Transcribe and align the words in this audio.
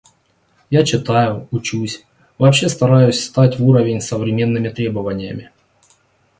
Я 0.71 0.83
читаю, 0.83 1.47
учусь, 1.51 2.03
вообще 2.39 2.69
стараюсь 2.69 3.23
стать 3.23 3.59
в 3.59 3.67
уровень 3.67 4.01
с 4.01 4.07
современными 4.07 4.69
требованиями. 4.69 5.51